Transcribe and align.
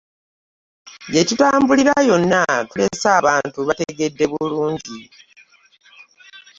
Gye 1.11 1.21
tutambulira 1.29 1.93
yonna 2.09 2.41
tulese 2.69 3.07
abantu 3.19 3.59
bategede 3.67 4.23
bulungi. 4.31 4.99